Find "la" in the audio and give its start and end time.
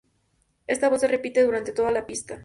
1.91-2.07